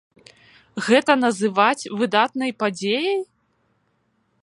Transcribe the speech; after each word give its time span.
Гэта 0.87 1.11
называць 1.25 1.89
выдатнай 2.01 2.51
падзеяй? 2.65 3.19